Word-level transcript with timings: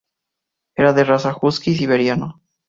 Era 0.83 0.93
de 0.93 1.03
raza 1.03 1.35
husky 1.39 1.75
siberiano. 1.75 2.27